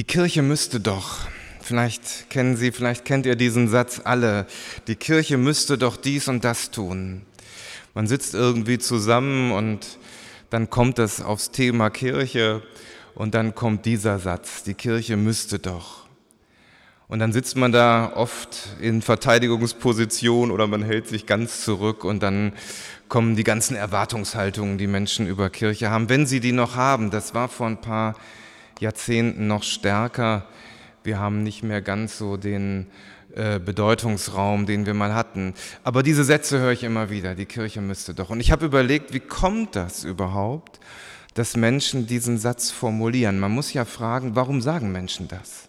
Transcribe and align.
Die 0.00 0.04
Kirche 0.04 0.40
müsste 0.40 0.80
doch, 0.80 1.26
vielleicht 1.60 2.30
kennen 2.30 2.56
Sie, 2.56 2.72
vielleicht 2.72 3.04
kennt 3.04 3.26
ihr 3.26 3.36
diesen 3.36 3.68
Satz 3.68 4.00
alle, 4.02 4.46
die 4.86 4.96
Kirche 4.96 5.36
müsste 5.36 5.76
doch 5.76 5.98
dies 5.98 6.26
und 6.26 6.42
das 6.42 6.70
tun. 6.70 7.20
Man 7.92 8.06
sitzt 8.06 8.32
irgendwie 8.32 8.78
zusammen 8.78 9.52
und 9.52 9.98
dann 10.48 10.70
kommt 10.70 10.98
es 10.98 11.20
aufs 11.20 11.50
Thema 11.50 11.90
Kirche 11.90 12.62
und 13.14 13.34
dann 13.34 13.54
kommt 13.54 13.84
dieser 13.84 14.18
Satz, 14.18 14.62
die 14.62 14.72
Kirche 14.72 15.18
müsste 15.18 15.58
doch. 15.58 16.06
Und 17.06 17.18
dann 17.18 17.34
sitzt 17.34 17.58
man 17.58 17.70
da 17.70 18.10
oft 18.14 18.68
in 18.80 19.02
Verteidigungsposition 19.02 20.50
oder 20.50 20.66
man 20.66 20.82
hält 20.82 21.08
sich 21.08 21.26
ganz 21.26 21.62
zurück 21.62 22.04
und 22.04 22.22
dann 22.22 22.54
kommen 23.10 23.36
die 23.36 23.44
ganzen 23.44 23.76
Erwartungshaltungen, 23.76 24.78
die 24.78 24.86
Menschen 24.86 25.26
über 25.26 25.50
Kirche 25.50 25.90
haben, 25.90 26.08
wenn 26.08 26.24
sie 26.24 26.40
die 26.40 26.52
noch 26.52 26.74
haben. 26.74 27.10
Das 27.10 27.34
war 27.34 27.50
vor 27.50 27.66
ein 27.66 27.82
paar 27.82 28.14
Jahrzehnten 28.80 29.46
noch 29.46 29.62
stärker. 29.62 30.46
Wir 31.02 31.18
haben 31.18 31.42
nicht 31.42 31.62
mehr 31.62 31.82
ganz 31.82 32.18
so 32.18 32.36
den 32.36 32.86
äh, 33.34 33.60
Bedeutungsraum, 33.60 34.66
den 34.66 34.86
wir 34.86 34.94
mal 34.94 35.14
hatten. 35.14 35.54
Aber 35.84 36.02
diese 36.02 36.24
Sätze 36.24 36.58
höre 36.58 36.72
ich 36.72 36.82
immer 36.82 37.10
wieder, 37.10 37.34
die 37.34 37.46
Kirche 37.46 37.80
müsste 37.80 38.12
doch. 38.12 38.30
Und 38.30 38.40
ich 38.40 38.50
habe 38.50 38.66
überlegt, 38.66 39.14
wie 39.14 39.20
kommt 39.20 39.76
das 39.76 40.04
überhaupt, 40.04 40.80
dass 41.34 41.56
Menschen 41.56 42.06
diesen 42.06 42.38
Satz 42.38 42.70
formulieren? 42.70 43.38
Man 43.38 43.52
muss 43.52 43.72
ja 43.72 43.84
fragen, 43.84 44.34
warum 44.34 44.60
sagen 44.60 44.90
Menschen 44.90 45.28
das? 45.28 45.68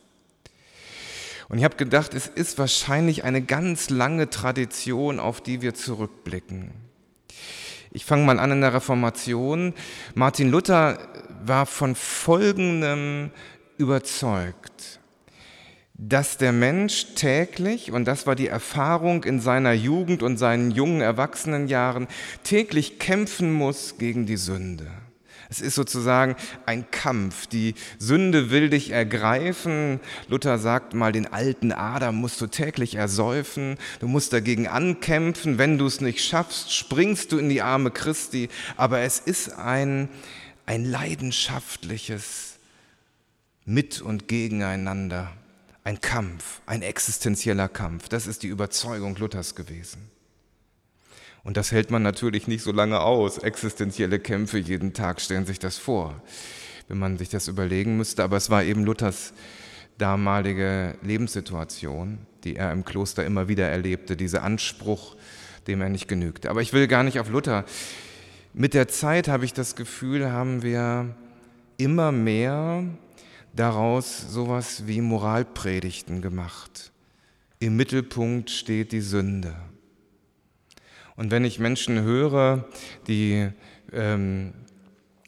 Und 1.50 1.58
ich 1.58 1.64
habe 1.64 1.76
gedacht, 1.76 2.14
es 2.14 2.28
ist 2.28 2.58
wahrscheinlich 2.58 3.26
eine 3.26 3.42
ganz 3.42 3.90
lange 3.90 4.30
Tradition, 4.30 5.20
auf 5.20 5.42
die 5.42 5.62
wir 5.62 5.74
zurückblicken. 5.74 6.72
Ich 7.92 8.06
fange 8.06 8.24
mal 8.24 8.40
an 8.40 8.52
in 8.52 8.62
der 8.62 8.74
Reformation. 8.74 9.74
Martin 10.16 10.50
Luther 10.50 10.98
war 11.46 11.66
von 11.66 11.96
Folgendem 11.96 13.32
überzeugt, 13.78 15.00
dass 15.94 16.38
der 16.38 16.52
Mensch 16.52 17.14
täglich, 17.16 17.92
und 17.92 18.06
das 18.06 18.26
war 18.26 18.36
die 18.36 18.48
Erfahrung 18.48 19.24
in 19.24 19.40
seiner 19.40 19.74
Jugend 19.74 20.24
und 20.24 20.38
seinen 20.38 20.72
jungen 20.72 21.02
Erwachsenenjahren, 21.02 22.08
täglich 22.44 22.98
kämpfen 22.98 23.54
muss 23.54 23.98
gegen 23.98 24.26
die 24.26 24.38
Sünde. 24.38 24.88
Es 25.52 25.60
ist 25.60 25.76
sozusagen 25.76 26.38
ein 26.66 26.90
Kampf. 26.92 27.46
Die 27.46 27.76
Sünde 28.00 28.52
will 28.52 28.70
dich 28.70 28.92
ergreifen. 28.92 30.00
Luther 30.30 30.58
sagt 30.58 30.94
mal, 30.94 31.12
den 31.12 31.28
alten 31.28 31.74
Adam 31.74 32.16
musst 32.16 32.40
du 32.40 32.48
täglich 32.48 32.96
ersäufen. 32.96 33.78
Du 34.00 34.08
musst 34.08 34.32
dagegen 34.32 34.68
ankämpfen. 34.70 35.58
Wenn 35.58 35.78
du 35.78 35.88
es 35.88 36.00
nicht 36.00 36.24
schaffst, 36.24 36.74
springst 36.74 37.34
du 37.34 37.38
in 37.38 37.50
die 37.50 37.62
Arme 37.62 37.92
Christi. 37.92 38.48
Aber 38.78 39.02
es 39.02 39.20
ist 39.20 39.52
ein, 39.60 40.08
ein 40.72 40.86
leidenschaftliches 40.86 42.58
Mit- 43.66 44.00
und 44.00 44.30
Gegeneinander. 44.30 45.30
Ein 45.84 46.00
Kampf, 46.00 46.62
ein 46.66 46.82
existenzieller 46.82 47.68
Kampf. 47.68 48.08
Das 48.08 48.26
ist 48.26 48.42
die 48.42 48.48
Überzeugung 48.48 49.18
Luthers 49.18 49.56
gewesen. 49.56 50.10
Und 51.44 51.58
das 51.58 51.74
hält 51.74 51.92
man 51.92 52.04
natürlich 52.04 52.48
nicht 52.48 52.64
so 52.64 52.72
lange 52.72 53.02
aus. 53.02 53.38
Existenzielle 53.38 54.18
Kämpfe 54.20 54.60
jeden 54.60 54.94
Tag 54.94 55.20
stellen 55.20 55.46
sich 55.46 55.60
das 55.60 55.78
vor, 55.78 56.22
wenn 56.88 57.00
man 57.00 57.18
sich 57.18 57.28
das 57.28 57.50
überlegen 57.50 57.98
müsste. 57.98 58.24
Aber 58.24 58.38
es 58.38 58.50
war 58.50 58.64
eben 58.64 58.86
Luthers 58.86 59.34
damalige 59.98 60.96
Lebenssituation, 61.02 62.20
die 62.46 62.56
er 62.56 62.72
im 62.72 62.86
Kloster 62.86 63.26
immer 63.26 63.50
wieder 63.50 63.68
erlebte, 63.68 64.16
dieser 64.16 64.44
Anspruch, 64.44 65.18
dem 65.68 65.82
er 65.82 65.90
nicht 65.90 66.08
genügte. 66.08 66.50
Aber 66.50 66.62
ich 66.62 66.72
will 66.72 66.88
gar 66.88 67.04
nicht 67.04 67.20
auf 67.20 67.30
Luther. 67.30 67.66
Mit 68.54 68.74
der 68.74 68.90
Zeit 68.90 69.30
habe 69.30 69.46
ich 69.46 69.54
das 69.54 69.76
Gefühl, 69.78 70.30
haben 70.32 70.62
wir 70.62 71.16
immer 71.78 72.12
mehr 72.12 72.84
daraus 73.54 74.20
sowas 74.30 74.88
wie 74.88 75.00
Moralpredigten 75.00 76.22
gemacht. 76.22 76.92
Im 77.60 77.78
Mittelpunkt 77.78 78.50
steht 78.50 78.92
die 78.92 79.02
Sünde. 79.02 79.56
Und 81.16 81.32
wenn 81.32 81.46
ich 81.46 81.60
Menschen 81.60 82.02
höre, 82.02 82.68
die 83.08 83.50
ähm, 83.94 84.54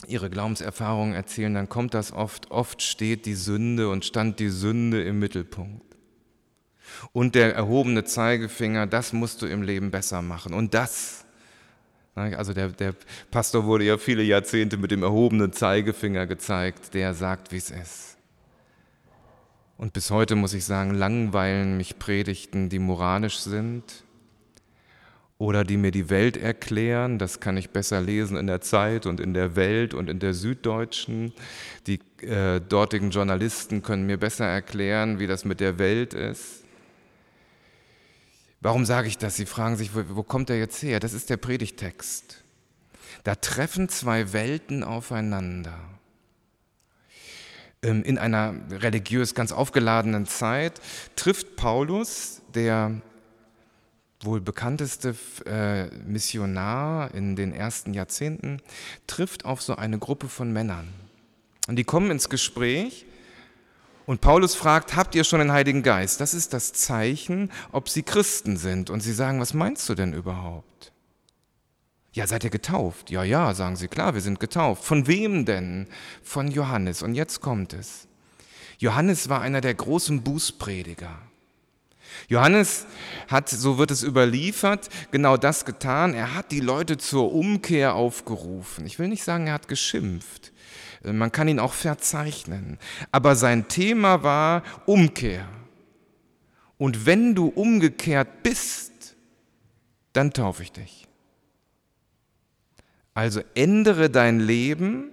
ihre 0.07 0.29
Glaubenserfahrungen 0.29 1.13
erzählen, 1.13 1.53
dann 1.53 1.69
kommt 1.69 1.93
das 1.93 2.11
oft, 2.11 2.51
oft 2.51 2.81
steht 2.81 3.25
die 3.25 3.35
Sünde 3.35 3.89
und 3.89 4.03
stand 4.03 4.39
die 4.39 4.49
Sünde 4.49 5.01
im 5.01 5.19
Mittelpunkt. 5.19 5.95
Und 7.13 7.35
der 7.35 7.55
erhobene 7.55 8.03
Zeigefinger, 8.03 8.85
das 8.85 9.13
musst 9.13 9.41
du 9.41 9.45
im 9.45 9.61
Leben 9.61 9.91
besser 9.91 10.21
machen. 10.21 10.53
Und 10.53 10.73
das, 10.73 11.22
also 12.15 12.53
der, 12.53 12.69
der 12.69 12.93
Pastor 13.31 13.65
wurde 13.65 13.85
ja 13.85 13.97
viele 13.97 14.23
Jahrzehnte 14.23 14.77
mit 14.77 14.91
dem 14.91 15.03
erhobenen 15.03 15.51
Zeigefinger 15.51 16.27
gezeigt, 16.27 16.93
der 16.93 17.13
sagt, 17.13 17.51
wie 17.51 17.57
es 17.57 17.71
ist. 17.71 18.17
Und 19.77 19.93
bis 19.93 20.11
heute 20.11 20.35
muss 20.35 20.53
ich 20.53 20.65
sagen, 20.65 20.93
langweilen 20.93 21.77
mich 21.77 21.97
Predigten, 21.97 22.69
die 22.69 22.79
moralisch 22.79 23.39
sind, 23.39 24.03
oder 25.43 25.63
die 25.63 25.77
mir 25.77 25.91
die 25.91 26.09
Welt 26.09 26.37
erklären. 26.37 27.19
Das 27.19 27.39
kann 27.39 27.57
ich 27.57 27.71
besser 27.71 27.99
lesen 27.99 28.37
in 28.37 28.47
der 28.47 28.61
Zeit 28.61 29.05
und 29.05 29.19
in 29.19 29.33
der 29.33 29.55
Welt 29.55 29.93
und 29.93 30.09
in 30.09 30.19
der 30.19 30.33
Süddeutschen. 30.33 31.33
Die 31.85 31.99
äh, 32.21 32.61
dortigen 32.61 33.09
Journalisten 33.09 33.81
können 33.81 34.05
mir 34.05 34.17
besser 34.17 34.45
erklären, 34.45 35.19
wie 35.19 35.27
das 35.27 35.43
mit 35.43 35.59
der 35.59 35.79
Welt 35.79 36.13
ist. 36.13 36.62
Warum 38.63 38.85
sage 38.85 39.09
ich 39.09 39.17
das? 39.17 39.35
Sie 39.35 39.45
fragen 39.45 39.75
sich, 39.75 39.93
wo, 39.93 40.03
wo 40.15 40.23
kommt 40.23 40.47
der 40.47 40.57
jetzt 40.57 40.81
her? 40.81 41.01
Das 41.01 41.11
ist 41.11 41.29
der 41.29 41.35
Predigtext. 41.35 42.41
Da 43.25 43.35
treffen 43.35 43.89
zwei 43.89 44.31
Welten 44.31 44.85
aufeinander. 44.85 45.77
Ähm, 47.81 48.03
in 48.03 48.17
einer 48.17 48.55
religiös 48.71 49.35
ganz 49.35 49.51
aufgeladenen 49.51 50.25
Zeit 50.25 50.79
trifft 51.17 51.57
Paulus, 51.57 52.41
der 52.55 53.01
wohl 54.21 54.39
bekannteste 54.39 55.13
äh, 55.45 55.87
Missionar 56.05 57.13
in 57.13 57.35
den 57.35 57.51
ersten 57.51 57.93
Jahrzehnten, 57.93 58.61
trifft 59.07 59.43
auf 59.43 59.61
so 59.61 59.75
eine 59.75 59.99
Gruppe 59.99 60.29
von 60.29 60.53
Männern. 60.53 60.87
Und 61.67 61.75
die 61.75 61.83
kommen 61.83 62.11
ins 62.11 62.29
Gespräch 62.29 63.05
und 64.05 64.21
Paulus 64.21 64.55
fragt, 64.55 64.95
habt 64.95 65.15
ihr 65.15 65.23
schon 65.23 65.39
den 65.39 65.51
Heiligen 65.51 65.83
Geist? 65.83 66.19
Das 66.19 66.33
ist 66.33 66.53
das 66.53 66.73
Zeichen, 66.73 67.51
ob 67.71 67.87
sie 67.89 68.03
Christen 68.03 68.57
sind. 68.57 68.89
Und 68.89 68.99
sie 68.99 69.13
sagen, 69.13 69.39
was 69.39 69.53
meinst 69.53 69.87
du 69.87 69.95
denn 69.95 70.13
überhaupt? 70.13 70.91
Ja, 72.11 72.27
seid 72.27 72.43
ihr 72.43 72.49
getauft? 72.49 73.09
Ja, 73.09 73.23
ja, 73.23 73.53
sagen 73.53 73.75
sie, 73.75 73.87
klar, 73.87 74.13
wir 74.13 74.21
sind 74.21 74.39
getauft. 74.39 74.83
Von 74.83 75.07
wem 75.07 75.45
denn? 75.45 75.87
Von 76.21 76.51
Johannes. 76.51 77.01
Und 77.01 77.15
jetzt 77.15 77.41
kommt 77.41 77.73
es. 77.73 78.07
Johannes 78.77 79.29
war 79.29 79.41
einer 79.41 79.61
der 79.61 79.73
großen 79.73 80.21
Bußprediger. 80.21 81.17
Johannes 82.27 82.85
hat, 83.27 83.49
so 83.49 83.77
wird 83.77 83.89
es 83.89 84.03
überliefert, 84.03 84.89
genau 85.11 85.37
das 85.37 85.65
getan. 85.65 86.13
Er 86.13 86.35
hat 86.35 86.51
die 86.51 86.59
Leute 86.59 86.97
zur 86.97 87.33
Umkehr 87.33 87.95
aufgerufen. 87.95 88.85
Ich 88.85 88.99
will 88.99 89.07
nicht 89.07 89.23
sagen, 89.23 89.47
er 89.47 89.53
hat 89.53 89.67
geschimpft. 89.67 90.52
Man 91.03 91.31
kann 91.31 91.47
ihn 91.47 91.59
auch 91.59 91.73
verzeichnen. 91.73 92.77
Aber 93.11 93.35
sein 93.35 93.67
Thema 93.67 94.23
war 94.23 94.63
Umkehr. 94.85 95.47
Und 96.77 97.05
wenn 97.05 97.35
du 97.35 97.47
umgekehrt 97.47 98.43
bist, 98.43 99.15
dann 100.13 100.31
taufe 100.31 100.63
ich 100.63 100.71
dich. 100.71 101.07
Also 103.13 103.41
ändere 103.53 104.09
dein 104.09 104.39
Leben, 104.39 105.11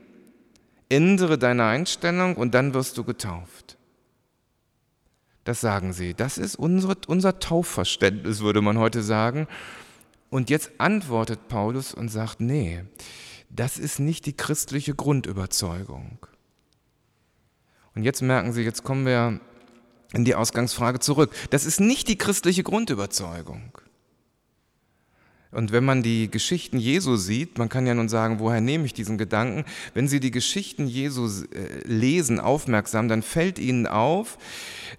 ändere 0.89 1.39
deine 1.39 1.65
Einstellung 1.65 2.37
und 2.37 2.55
dann 2.55 2.73
wirst 2.75 2.97
du 2.97 3.05
getauft. 3.05 3.77
Das 5.45 5.61
sagen 5.61 5.93
sie. 5.93 6.15
Das 6.15 6.39
ist 6.39 6.57
unsere, 6.57 6.97
unser 7.07 7.41
Taufverständnis, 7.41 8.41
würde 8.41 8.61
man 8.63 8.79
heute 8.79 9.03
sagen. 9.03 9.49
Und 10.29 10.49
jetzt 10.49 10.71
antwortet 10.79 11.49
Paulus 11.49 11.93
und 11.93 12.09
sagt, 12.09 12.41
nee, 12.41 12.85
das 13.51 13.79
ist 13.79 13.99
nicht 13.99 14.27
die 14.27 14.37
christliche 14.37 14.95
Grundüberzeugung. 14.95 16.19
Und 17.95 18.05
jetzt 18.05 18.23
merken 18.23 18.53
Sie, 18.53 18.63
jetzt 18.63 18.85
kommen 18.85 19.05
wir 19.05 19.41
in 20.13 20.25
die 20.25 20.35
Ausgangsfrage 20.35 21.01
zurück. 21.01 21.33
Das 21.51 21.67
ist 21.67 21.81
nicht 21.81 22.09
die 22.09 22.17
christliche 22.17 22.63
Grundüberzeugung. 22.63 23.73
Und 25.53 25.73
wenn 25.73 25.85
man 25.85 26.05
die 26.05 26.31
Geschichten 26.31 26.79
Jesu 26.79 27.17
sieht, 27.17 27.59
man 27.59 27.69
kann 27.69 27.85
ja 27.85 27.95
nun 27.95 28.09
sagen, 28.09 28.39
woher 28.39 28.61
nehme 28.61 28.87
ich 28.87 28.95
diesen 28.95 29.19
Gedanken? 29.19 29.65
Wenn 29.95 30.07
Sie 30.07 30.21
die 30.21 30.31
Geschichten 30.31 30.87
Jesu 30.87 31.27
äh, 31.27 31.83
lesen, 31.89 32.39
aufmerksam, 32.39 33.09
dann 33.09 33.23
fällt 33.23 33.59
Ihnen 33.59 33.89
auf, 33.89 34.39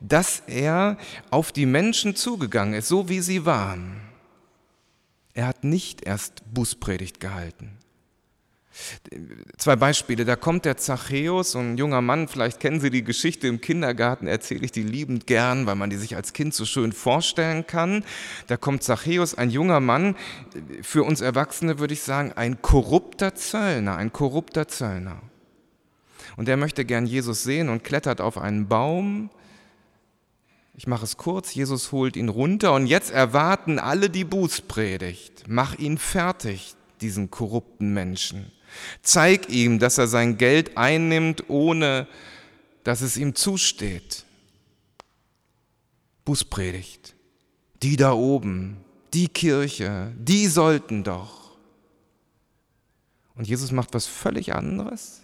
dass 0.01 0.43
er 0.47 0.97
auf 1.29 1.53
die 1.53 1.65
Menschen 1.65 2.17
zugegangen 2.17 2.73
ist, 2.73 2.89
so 2.89 3.07
wie 3.07 3.21
sie 3.21 3.45
waren. 3.45 4.01
Er 5.33 5.47
hat 5.47 5.63
nicht 5.63 6.05
erst 6.05 6.43
Bußpredigt 6.53 7.21
gehalten. 7.21 7.77
Zwei 9.57 9.75
Beispiele. 9.75 10.23
Da 10.23 10.35
kommt 10.35 10.65
der 10.65 10.77
Zachäus, 10.77 11.55
ein 11.55 11.77
junger 11.77 12.01
Mann, 12.01 12.27
vielleicht 12.27 12.59
kennen 12.59 12.79
Sie 12.79 12.89
die 12.89 13.03
Geschichte 13.03 13.47
im 13.47 13.59
Kindergarten, 13.59 14.27
erzähle 14.27 14.63
ich 14.63 14.71
die 14.71 14.83
liebend 14.83 15.27
gern, 15.27 15.65
weil 15.65 15.75
man 15.75 15.89
die 15.89 15.97
sich 15.97 16.15
als 16.15 16.33
Kind 16.33 16.53
so 16.53 16.65
schön 16.65 16.93
vorstellen 16.93 17.67
kann. 17.67 18.05
Da 18.47 18.55
kommt 18.57 18.83
Zachäus, 18.83 19.35
ein 19.35 19.49
junger 19.49 19.81
Mann, 19.81 20.15
für 20.81 21.03
uns 21.03 21.21
Erwachsene 21.21 21.79
würde 21.79 21.93
ich 21.93 22.01
sagen, 22.01 22.31
ein 22.33 22.61
korrupter 22.61 23.35
Zöllner, 23.35 23.97
ein 23.97 24.13
korrupter 24.13 24.67
Zöllner. 24.67 25.21
Und 26.37 26.47
er 26.47 26.57
möchte 26.57 26.85
gern 26.85 27.05
Jesus 27.05 27.43
sehen 27.43 27.67
und 27.67 27.83
klettert 27.83 28.21
auf 28.21 28.37
einen 28.37 28.67
Baum. 28.67 29.29
Ich 30.75 30.87
mache 30.87 31.03
es 31.03 31.17
kurz, 31.17 31.53
Jesus 31.53 31.91
holt 31.91 32.15
ihn 32.15 32.29
runter 32.29 32.73
und 32.73 32.87
jetzt 32.87 33.11
erwarten 33.11 33.79
alle 33.79 34.09
die 34.09 34.23
Bußpredigt. 34.23 35.43
Mach 35.47 35.77
ihn 35.77 35.97
fertig, 35.97 36.75
diesen 37.01 37.29
korrupten 37.29 37.93
Menschen. 37.93 38.51
Zeig 39.01 39.49
ihm, 39.49 39.79
dass 39.79 39.97
er 39.97 40.07
sein 40.07 40.37
Geld 40.37 40.77
einnimmt, 40.77 41.49
ohne 41.49 42.07
dass 42.83 43.01
es 43.01 43.17
ihm 43.17 43.35
zusteht. 43.35 44.25
Bußpredigt. 46.25 47.15
Die 47.83 47.95
da 47.95 48.13
oben, 48.13 48.77
die 49.13 49.27
Kirche, 49.27 50.13
die 50.17 50.47
sollten 50.47 51.03
doch. 51.03 51.57
Und 53.35 53.47
Jesus 53.47 53.71
macht 53.71 53.93
was 53.93 54.05
völlig 54.05 54.53
anderes, 54.53 55.21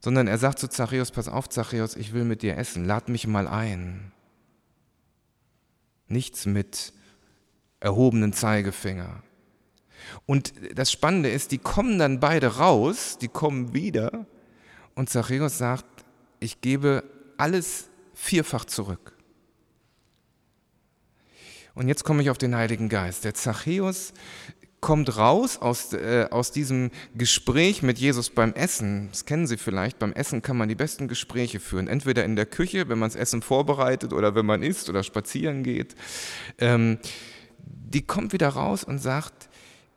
sondern 0.00 0.26
er 0.26 0.38
sagt 0.38 0.58
zu 0.58 0.68
Zachäus, 0.68 1.10
pass 1.10 1.28
auf 1.28 1.48
Zachäus, 1.48 1.96
ich 1.96 2.12
will 2.12 2.24
mit 2.24 2.42
dir 2.42 2.56
essen, 2.56 2.86
lad 2.86 3.08
mich 3.08 3.26
mal 3.26 3.46
ein. 3.46 4.12
Nichts 6.08 6.46
mit 6.46 6.92
erhobenen 7.78 8.32
Zeigefinger. 8.32 9.22
Und 10.26 10.52
das 10.74 10.90
Spannende 10.92 11.30
ist, 11.30 11.52
die 11.52 11.58
kommen 11.58 11.98
dann 11.98 12.20
beide 12.20 12.56
raus, 12.56 13.18
die 13.20 13.28
kommen 13.28 13.74
wieder 13.74 14.26
und 14.94 15.08
Zachäus 15.08 15.58
sagt, 15.58 15.86
ich 16.40 16.60
gebe 16.60 17.04
alles 17.36 17.88
vierfach 18.14 18.64
zurück. 18.64 19.16
Und 21.74 21.88
jetzt 21.88 22.04
komme 22.04 22.22
ich 22.22 22.30
auf 22.30 22.38
den 22.38 22.54
Heiligen 22.54 22.88
Geist. 22.88 23.24
Der 23.24 23.34
Zachäus 23.34 24.12
kommt 24.80 25.16
raus 25.16 25.58
aus, 25.58 25.92
äh, 25.92 26.26
aus 26.30 26.52
diesem 26.52 26.90
Gespräch 27.14 27.82
mit 27.82 27.98
Jesus 27.98 28.30
beim 28.30 28.52
Essen. 28.54 29.08
Das 29.10 29.24
kennen 29.24 29.46
Sie 29.46 29.56
vielleicht. 29.56 29.98
Beim 29.98 30.12
Essen 30.12 30.42
kann 30.42 30.56
man 30.56 30.68
die 30.68 30.74
besten 30.74 31.06
Gespräche 31.06 31.60
führen. 31.60 31.86
Entweder 31.86 32.24
in 32.24 32.36
der 32.36 32.46
Küche, 32.46 32.88
wenn 32.88 32.98
man 32.98 33.10
das 33.10 33.16
Essen 33.16 33.42
vorbereitet, 33.42 34.12
oder 34.12 34.34
wenn 34.34 34.46
man 34.46 34.62
isst 34.62 34.88
oder 34.88 35.02
spazieren 35.02 35.62
geht. 35.62 35.94
Ähm, 36.58 36.98
die 37.58 38.02
kommt 38.02 38.32
wieder 38.32 38.48
raus 38.48 38.84
und 38.84 38.98
sagt, 38.98 39.49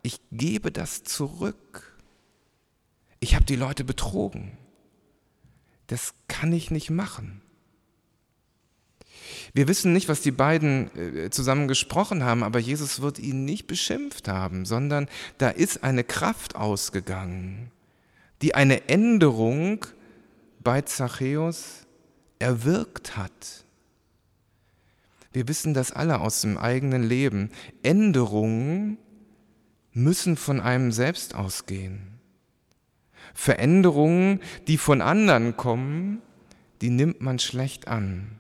ich 0.04 0.20
gebe 0.32 0.72
das 0.72 1.04
zurück. 1.04 1.98
Ich 3.20 3.36
habe 3.36 3.46
die 3.46 3.56
Leute 3.56 3.84
betrogen. 3.84 4.58
Das 5.88 6.14
kann 6.28 6.54
ich 6.54 6.72
nicht 6.72 6.90
machen. 6.90 7.42
Wir 9.54 9.68
wissen 9.68 9.94
nicht, 9.94 10.10
was 10.10 10.22
die 10.22 10.32
beiden 10.32 10.90
äh, 10.98 11.30
zusammen 11.30 11.68
gesprochen 11.68 12.24
haben, 12.24 12.44
aber 12.44 12.60
Jesus 12.60 13.02
wird 13.02 13.20
ihn 13.20 13.46
nicht 13.46 13.68
beschimpft 13.68 14.28
haben, 14.28 14.66
sondern 14.66 15.08
da 15.38 15.50
ist 15.50 15.84
eine 15.84 16.04
Kraft 16.04 16.56
ausgegangen, 16.56 17.72
die 18.42 18.56
eine 18.56 18.90
Änderung 18.90 19.86
bei 20.60 20.82
Zachäus 20.82 21.86
erwirkt 22.40 23.16
hat. 23.16 23.64
Wir 25.32 25.48
wissen 25.48 25.74
das 25.74 25.92
alle 25.92 26.20
aus 26.20 26.42
dem 26.42 26.58
eigenen 26.58 27.04
Leben. 27.04 27.50
Änderungen 27.82 28.98
müssen 29.94 30.38
von 30.38 30.60
einem 30.60 30.92
selbst 30.92 31.36
ausgehen. 31.36 32.20
Veränderungen, 33.34 34.40
die 34.68 34.78
von 34.78 35.02
anderen 35.02 35.58
kommen, 35.58 36.22
die 36.82 36.90
nimmt 36.90 37.22
man 37.22 37.40
schlecht 37.40 37.88
an. 37.88 38.40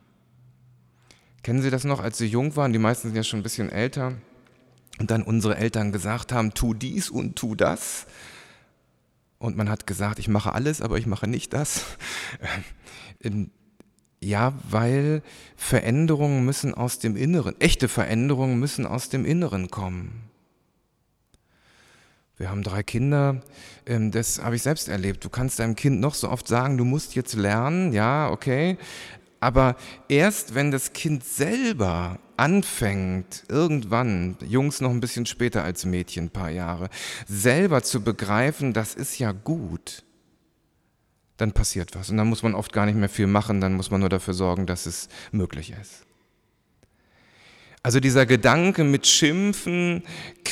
Kennen 1.42 1.62
Sie 1.62 1.70
das 1.70 1.84
noch, 1.84 2.00
als 2.00 2.18
Sie 2.18 2.28
jung 2.28 2.56
waren? 2.56 2.74
Die 2.74 2.80
meisten 2.80 3.10
sind 3.10 3.18
ja 3.18 3.24
schon 3.24 3.40
ein 3.40 3.44
bisschen 3.44 3.70
älter. 3.70 4.14
Und 5.00 5.12
dann 5.12 5.24
unsere 5.24 5.58
Eltern 5.58 5.92
gesagt 5.92 6.32
haben, 6.32 6.54
tu 6.54 6.74
dies 6.74 7.10
und 7.10 7.36
tu 7.36 7.56
das. 7.56 8.06
Und 9.40 9.58
man 9.58 9.70
hat 9.70 9.88
gesagt, 9.88 10.20
ich 10.20 10.28
mache 10.28 10.54
alles, 10.54 10.82
aber 10.82 10.98
ich 10.98 11.06
mache 11.06 11.28
nicht 11.28 11.54
das. 11.54 11.86
Ja, 14.22 14.54
weil 14.70 15.22
Veränderungen 15.58 16.46
müssen 16.46 16.74
aus 16.74 16.98
dem 16.98 17.18
Inneren, 17.18 17.60
echte 17.60 17.90
Veränderungen 17.90 18.58
müssen 18.58 18.86
aus 18.86 19.10
dem 19.10 19.26
Inneren 19.26 19.70
kommen. 19.70 20.30
Wir 22.38 22.50
haben 22.50 22.64
drei 22.64 22.82
Kinder, 22.82 23.42
ähm, 23.86 24.12
das 24.12 24.42
habe 24.42 24.56
ich 24.56 24.64
selbst 24.64 24.90
erlebt. 24.90 25.24
Du 25.24 25.30
kannst 25.30 25.60
deinem 25.60 25.76
Kind 25.76 26.00
noch 26.00 26.16
so 26.16 26.30
oft 26.30 26.48
sagen, 26.48 26.78
du 26.78 26.86
musst 26.86 27.16
jetzt 27.16 27.36
lernen, 27.36 27.94
ja, 27.94 28.30
okay, 28.32 28.78
aber 29.40 29.76
erst 30.08 30.56
wenn 30.56 30.72
das 30.72 30.94
Kind 30.94 31.26
selber 31.26 32.18
anfängt, 32.38 33.44
irgendwann, 33.50 34.38
Jungs 34.48 34.80
noch 34.82 34.90
ein 34.90 35.02
bisschen 35.02 35.26
später 35.26 35.64
als 35.64 35.86
Mädchen, 35.86 36.26
ein 36.26 36.30
paar 36.30 36.50
Jahre, 36.50 36.90
selber 37.28 37.84
zu 37.84 38.02
begreifen, 38.02 38.74
das 38.74 38.96
ist 38.96 39.20
ja 39.20 39.34
gut, 39.34 40.04
dann 41.38 41.52
passiert 41.52 41.94
was. 41.94 42.10
Und 42.10 42.18
dann 42.18 42.28
muss 42.28 42.42
man 42.42 42.56
oft 42.56 42.72
gar 42.72 42.86
nicht 42.86 42.96
mehr 42.96 43.10
viel 43.10 43.28
machen, 43.28 43.60
dann 43.60 43.74
muss 43.74 43.92
man 43.92 44.00
nur 44.00 44.10
dafür 44.10 44.34
sorgen, 44.34 44.66
dass 44.66 44.86
es 44.86 45.10
möglich 45.32 45.74
ist. 45.80 46.06
Also 47.86 48.00
dieser 48.00 48.26
Gedanke 48.26 48.86
mit 48.86 49.08
Schimpfen, 49.08 50.04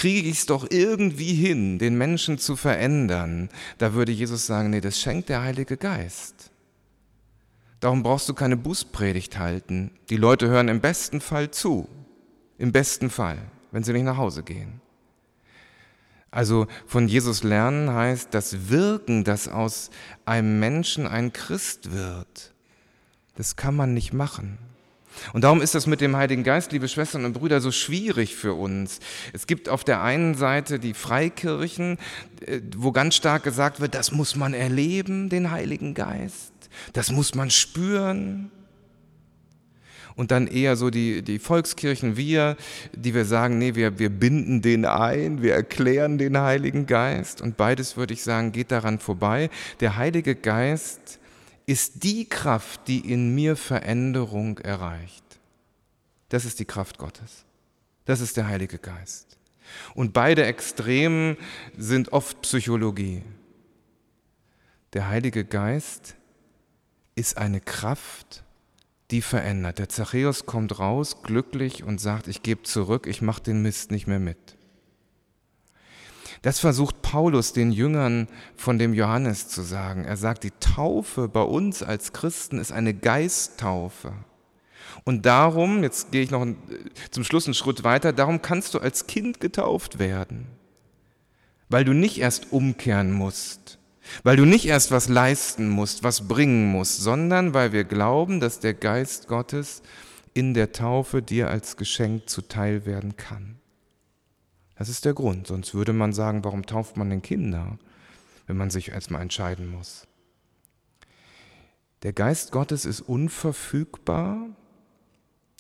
kriege 0.02 0.30
ich 0.30 0.40
es 0.40 0.46
doch 0.48 0.66
irgendwie 0.72 1.36
hin, 1.36 1.78
den 1.78 1.96
Menschen 1.96 2.40
zu 2.40 2.56
verändern, 2.56 3.50
da 3.78 3.94
würde 3.94 4.12
Jesus 4.12 4.48
sagen, 4.48 4.72
nee, 4.72 4.82
das 4.82 5.00
schenkt 5.00 5.30
der 5.30 5.44
Heilige 5.44 5.78
Geist. 5.78 6.50
Darum 7.80 8.02
brauchst 8.02 8.28
du 8.28 8.34
keine 8.34 8.58
Bußpredigt 8.58 9.38
halten. 9.38 9.92
Die 10.10 10.18
Leute 10.18 10.48
hören 10.48 10.70
im 10.70 10.82
besten 10.82 11.22
Fall 11.22 11.52
zu. 11.52 11.88
Im 12.58 12.72
besten 12.72 13.12
Fall, 13.12 13.38
wenn 13.70 13.84
sie 13.84 13.94
nicht 13.94 14.06
nach 14.06 14.18
Hause 14.18 14.42
gehen. 14.42 14.82
Also 16.32 16.66
von 16.88 17.08
Jesus 17.08 17.44
lernen 17.44 17.94
heißt 17.94 18.34
das 18.34 18.70
Wirken, 18.70 19.24
dass 19.24 19.48
aus 19.48 19.92
einem 20.26 20.60
Menschen 20.60 21.06
ein 21.06 21.32
Christ 21.32 21.92
wird. 21.92 22.56
Das 23.36 23.56
kann 23.56 23.76
man 23.76 23.94
nicht 23.94 24.14
machen. 24.14 24.58
Und 25.34 25.44
darum 25.44 25.62
ist 25.62 25.76
das 25.76 25.88
mit 25.88 26.02
dem 26.02 26.16
Heiligen 26.16 26.44
Geist, 26.44 26.72
liebe 26.72 26.88
Schwestern 26.88 27.26
und 27.26 27.34
Brüder, 27.34 27.62
so 27.62 27.72
schwierig 27.72 28.36
für 28.36 28.54
uns. 28.54 29.00
Es 29.34 29.48
gibt 29.48 29.70
auf 29.70 29.84
der 29.84 30.02
einen 30.02 30.36
Seite 30.36 30.80
die 30.80 30.94
Freikirchen, 30.94 31.98
äh, 32.46 32.62
wo 32.76 32.92
ganz 32.92 33.16
stark 33.16 33.44
gesagt 33.44 33.80
wird, 33.80 33.96
das 33.96 34.12
muss 34.12 34.36
man 34.36 34.54
erleben, 34.54 35.30
den 35.30 35.52
Heiligen 35.52 35.94
Geist. 35.94 36.54
Das 36.94 37.12
muss 37.12 37.36
man 37.36 37.50
spüren. 37.50 38.52
Und 40.16 40.32
dann 40.32 40.48
eher 40.48 40.76
so 40.76 40.90
die, 40.90 41.22
die 41.22 41.40
Volkskirchen, 41.40 42.18
wir, 42.18 42.58
die 42.94 43.14
wir 43.14 43.26
sagen, 43.26 43.58
nee, 43.58 43.76
wir, 43.76 43.98
wir 43.98 44.10
binden 44.10 44.62
den 44.62 44.86
ein, 44.86 45.42
wir 45.42 45.54
erklären 45.54 46.18
den 46.18 46.38
Heiligen 46.38 46.86
Geist. 46.86 47.42
Und 47.42 47.58
beides 47.58 47.98
würde 47.98 48.14
ich 48.14 48.24
sagen, 48.24 48.52
geht 48.52 48.72
daran 48.72 49.00
vorbei. 49.00 49.50
Der 49.80 49.96
Heilige 49.96 50.36
Geist 50.36 51.21
ist 51.66 52.04
die 52.04 52.28
Kraft, 52.28 52.88
die 52.88 53.12
in 53.12 53.34
mir 53.36 53.56
Veränderung 53.56 54.58
erreicht. 54.60 55.24
Das 56.30 56.46
ist 56.46 56.60
die 56.60 56.66
Kraft 56.66 56.98
Gottes. 56.98 57.46
Das 58.06 58.22
ist 58.22 58.38
der 58.38 58.48
Heilige 58.48 58.78
Geist. 58.78 59.38
Und 59.94 60.14
beide 60.14 60.46
Extremen 60.46 61.38
sind 61.78 62.12
oft 62.14 62.42
Psychologie. 62.42 63.24
Der 64.94 65.08
Heilige 65.08 65.46
Geist 65.46 66.16
ist 67.16 67.38
eine 67.38 67.62
Kraft, 67.62 68.44
die 69.12 69.22
verändert. 69.22 69.80
Der 69.80 69.90
Zachäus 69.90 70.46
kommt 70.46 70.80
raus, 70.80 71.22
glücklich 71.24 71.84
und 71.84 72.00
sagt, 72.00 72.28
ich 72.28 72.44
gebe 72.44 72.64
zurück, 72.64 73.08
ich 73.08 73.22
mache 73.22 73.44
den 73.44 73.62
Mist 73.62 73.92
nicht 73.92 74.08
mehr 74.08 74.20
mit. 74.20 74.58
Das 76.42 76.60
versucht 76.60 77.04
Paulus 77.04 77.54
den 77.54 77.72
Jüngern 77.72 78.28
von 78.56 78.80
dem 78.80 78.94
Johannes 78.94 79.48
zu 79.48 79.62
sagen. 79.62 80.06
Er 80.06 80.18
sagt, 80.18 80.44
die 80.44 80.54
Taufe 80.60 81.28
bei 81.28 81.42
uns 81.42 81.84
als 81.84 82.14
Christen 82.14 82.58
ist 82.58 82.72
eine 82.72 82.96
Geisttaufe. 82.96 84.14
Und 85.04 85.26
darum, 85.26 85.84
jetzt 85.84 86.12
gehe 86.12 86.24
ich 86.24 86.32
noch 86.32 86.46
zum 87.12 87.24
Schluss 87.24 87.46
einen 87.46 87.54
Schritt 87.54 87.84
weiter, 87.84 88.12
darum 88.12 88.42
kannst 88.42 88.74
du 88.74 88.80
als 88.80 89.08
Kind 89.08 89.40
getauft 89.40 90.00
werden, 90.00 90.48
weil 91.70 91.86
du 91.86 91.94
nicht 91.94 92.20
erst 92.20 92.52
umkehren 92.52 93.12
musst, 93.12 93.80
weil 94.24 94.36
du 94.36 94.46
nicht 94.46 94.66
erst 94.66 94.92
was 94.92 95.10
leisten 95.10 95.70
musst, 95.70 96.04
was 96.04 96.28
bringen 96.28 96.72
musst, 96.72 97.02
sondern 97.02 97.54
weil 97.54 97.72
wir 97.72 97.84
glauben, 97.84 98.40
dass 98.40 98.60
der 98.60 98.74
Geist 98.74 99.28
Gottes 99.28 99.82
in 100.34 100.54
der 100.54 100.72
Taufe 100.72 101.22
dir 101.22 101.50
als 101.50 101.78
Geschenk 101.78 102.30
zuteil 102.30 102.86
werden 102.86 103.16
kann. 103.16 103.61
Das 104.82 104.90
ist 104.90 105.06
der 105.06 105.14
Grund, 105.14 105.46
sonst 105.46 105.76
würde 105.76 105.94
man 105.94 106.12
sagen, 106.12 106.44
warum 106.44 106.66
tauft 106.66 106.98
man 106.98 107.12
denn 107.12 107.22
Kinder, 107.22 107.78
wenn 108.48 108.58
man 108.58 108.72
sich 108.72 108.90
erstmal 108.90 109.22
entscheiden 109.22 109.70
muss. 109.70 110.08
Der 112.02 112.14
Geist 112.14 112.52
Gottes 112.52 112.86
ist 112.86 113.02
unverfügbar. 113.02 114.48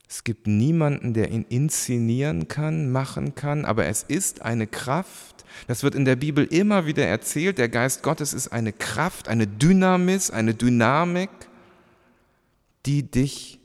Es 0.09 0.23
gibt 0.23 0.47
niemanden, 0.47 1.13
der 1.13 1.29
ihn 1.29 1.45
inszenieren 1.49 2.47
kann, 2.47 2.91
machen 2.91 3.35
kann, 3.35 3.63
aber 3.63 3.85
es 3.85 4.01
ist 4.01 4.41
eine 4.41 4.65
Kraft, 4.65 5.45
das 5.67 5.83
wird 5.83 5.93
in 5.93 6.05
der 6.05 6.15
Bibel 6.15 6.43
immer 6.45 6.87
wieder 6.87 7.05
erzählt. 7.05 7.59
Der 7.59 7.69
Geist 7.69 8.01
Gottes 8.01 8.33
ist 8.33 8.47
eine 8.47 8.73
Kraft, 8.73 9.27
eine 9.27 9.45
Dynamis, 9.45 10.31
eine 10.31 10.55
Dynamik, 10.55 11.29
die 12.87 13.03
dich, 13.03 13.59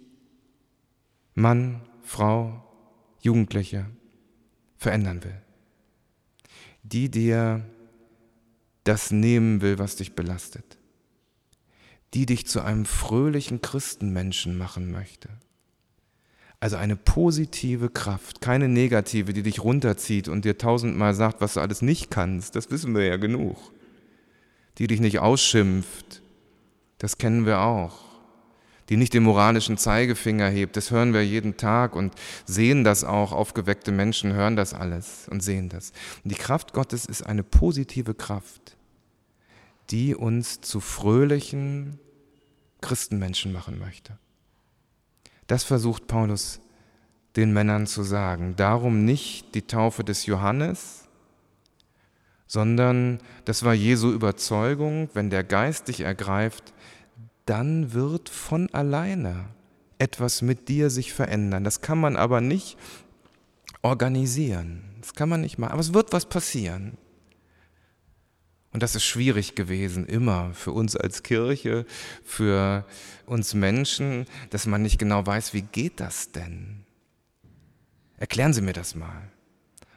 Mann, 1.34 1.80
Frau, 2.02 2.62
Jugendliche, 3.22 3.86
verändern 4.76 5.24
will. 5.24 5.45
Die 6.88 7.10
dir 7.10 7.64
das 8.84 9.10
nehmen 9.10 9.60
will, 9.60 9.78
was 9.78 9.96
dich 9.96 10.14
belastet. 10.14 10.78
die 12.14 12.24
dich 12.24 12.46
zu 12.46 12.62
einem 12.62 12.86
fröhlichen 12.86 13.60
Christenmenschen 13.60 14.56
machen 14.56 14.90
möchte. 14.90 15.28
Also 16.60 16.76
eine 16.76 16.96
positive 16.96 17.90
Kraft, 17.90 18.40
keine 18.40 18.68
negative, 18.68 19.34
die 19.34 19.42
dich 19.42 19.62
runterzieht 19.62 20.28
und 20.28 20.46
dir 20.46 20.56
tausendmal 20.56 21.12
sagt, 21.14 21.42
was 21.42 21.54
du 21.54 21.60
alles 21.60 21.82
nicht 21.82 22.10
kannst. 22.10 22.56
Das 22.56 22.70
wissen 22.70 22.94
wir 22.94 23.04
ja 23.04 23.16
genug. 23.16 23.58
Die 24.78 24.86
dich 24.86 25.00
nicht 25.00 25.18
ausschimpft. 25.18 26.22
Das 26.98 27.18
kennen 27.18 27.44
wir 27.44 27.60
auch. 27.60 28.05
Die 28.88 28.96
nicht 28.96 29.14
den 29.14 29.24
moralischen 29.24 29.78
Zeigefinger 29.78 30.48
hebt. 30.48 30.76
Das 30.76 30.90
hören 30.90 31.12
wir 31.12 31.24
jeden 31.24 31.56
Tag 31.56 31.96
und 31.96 32.14
sehen 32.44 32.84
das 32.84 33.02
auch. 33.02 33.32
Aufgeweckte 33.32 33.90
Menschen 33.90 34.32
hören 34.32 34.56
das 34.56 34.74
alles 34.74 35.26
und 35.28 35.42
sehen 35.42 35.68
das. 35.68 35.92
Und 36.22 36.32
die 36.32 36.38
Kraft 36.38 36.72
Gottes 36.72 37.04
ist 37.04 37.22
eine 37.22 37.42
positive 37.42 38.14
Kraft, 38.14 38.76
die 39.90 40.14
uns 40.14 40.60
zu 40.60 40.80
fröhlichen 40.80 41.98
Christenmenschen 42.80 43.52
machen 43.52 43.78
möchte. 43.78 44.18
Das 45.46 45.64
versucht 45.64 46.06
Paulus 46.06 46.60
den 47.36 47.52
Männern 47.52 47.86
zu 47.86 48.02
sagen. 48.02 48.54
Darum 48.56 49.04
nicht 49.04 49.54
die 49.54 49.66
Taufe 49.66 50.04
des 50.04 50.26
Johannes, 50.26 51.04
sondern 52.46 53.20
das 53.44 53.64
war 53.64 53.74
Jesu 53.74 54.10
Überzeugung, 54.12 55.10
wenn 55.14 55.30
der 55.30 55.44
Geist 55.44 55.88
dich 55.88 56.00
ergreift, 56.00 56.72
dann 57.46 57.92
wird 57.92 58.28
von 58.28 58.68
alleine 58.74 59.46
etwas 59.98 60.42
mit 60.42 60.68
dir 60.68 60.90
sich 60.90 61.12
verändern. 61.12 61.64
Das 61.64 61.80
kann 61.80 61.98
man 61.98 62.16
aber 62.16 62.40
nicht 62.40 62.76
organisieren. 63.82 64.82
Das 65.00 65.14
kann 65.14 65.28
man 65.28 65.40
nicht 65.40 65.58
machen. 65.58 65.72
Aber 65.72 65.80
es 65.80 65.94
wird 65.94 66.12
was 66.12 66.26
passieren. 66.26 66.98
Und 68.72 68.82
das 68.82 68.94
ist 68.94 69.04
schwierig 69.04 69.54
gewesen, 69.54 70.04
immer 70.04 70.52
für 70.52 70.72
uns 70.72 70.96
als 70.96 71.22
Kirche, 71.22 71.86
für 72.22 72.84
uns 73.24 73.54
Menschen, 73.54 74.26
dass 74.50 74.66
man 74.66 74.82
nicht 74.82 74.98
genau 74.98 75.24
weiß, 75.24 75.54
wie 75.54 75.62
geht 75.62 76.00
das 76.00 76.32
denn? 76.32 76.84
Erklären 78.18 78.52
Sie 78.52 78.60
mir 78.60 78.74
das 78.74 78.94
mal. 78.94 79.30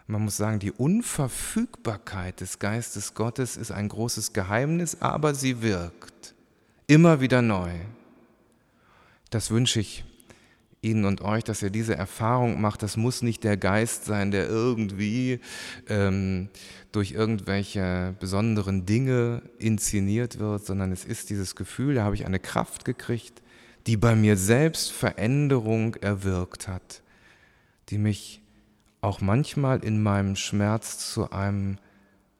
Man 0.08 0.24
muss 0.24 0.38
sagen, 0.38 0.60
die 0.60 0.72
Unverfügbarkeit 0.72 2.41
des 2.41 2.60
Geistes 2.60 3.15
Gottes 3.15 3.58
ist 3.58 3.72
ein 3.72 3.89
großes 3.89 4.34
Geheimnis, 4.34 5.01
aber 5.01 5.36
sie 5.36 5.62
wirkt 5.62 6.36
immer 6.89 7.22
wieder 7.22 7.41
neu. 7.43 7.69
Das 9.29 9.51
wünsche 9.51 9.79
ich 9.79 10.03
Ihnen 10.81 11.05
und 11.05 11.22
euch, 11.22 11.43
dass 11.43 11.62
ihr 11.62 11.69
diese 11.69 11.96
Erfahrung 11.96 12.60
macht. 12.60 12.81
Das 12.81 12.98
muss 12.98 13.22
nicht 13.22 13.43
der 13.43 13.58
Geist 13.58 14.05
sein, 14.05 14.31
der 14.31 14.48
irgendwie 14.48 15.39
ähm, 15.88 16.50
durch 16.91 17.12
irgendwelche 17.12 18.15
besonderen 18.19 18.86
Dinge 18.86 19.43
inszeniert 19.60 20.39
wird, 20.39 20.65
sondern 20.65 20.91
es 20.91 21.05
ist 21.05 21.29
dieses 21.29 21.55
Gefühl, 21.55 21.96
da 21.96 22.05
habe 22.05 22.15
ich 22.15 22.25
eine 22.25 22.39
Kraft 22.39 22.86
gekriegt, 22.86 23.43
die 23.86 23.98
bei 23.98 24.15
mir 24.15 24.36
selbst 24.36 24.91
Veränderung 24.91 25.96
erwirkt 25.96 26.67
hat, 26.67 27.03
die 27.89 27.98
mich 28.00 28.41
auch 29.01 29.22
manchmal 29.22 29.84
in 29.84 30.01
meinem 30.01 30.36
Schmerz 30.36 31.13
zu 31.13 31.29
einem 31.31 31.77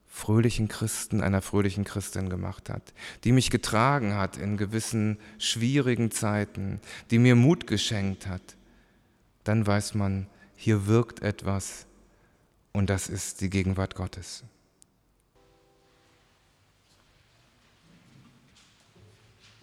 fröhlichen 0.10 0.68
Christen, 0.68 1.22
einer 1.22 1.42
fröhlichen 1.42 1.86
Christin 1.86 2.30
gemacht 2.30 2.70
hat, 2.70 2.94
die 3.24 3.32
mich 3.32 3.51
getragen 3.51 4.16
hat 4.16 4.38
in 4.38 4.58
gewissen 4.58 5.20
schwierigen 5.38 6.12
Zeiten, 6.12 6.82
die 7.12 7.20
mir 7.20 7.36
Mut 7.36 7.68
geschenkt 7.68 8.28
hat, 8.28 8.58
dann 9.44 9.66
weiß 9.66 9.94
man, 9.94 10.28
hier 10.56 10.88
wirkt 10.88 11.22
etwas 11.22 11.86
und 12.74 12.89
das 12.89 13.08
ist 13.08 13.42
die 13.42 13.50
Gegenwart 13.50 13.96
Gottes. 13.96 14.44